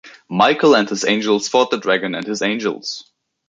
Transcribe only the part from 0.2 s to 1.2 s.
Michael and his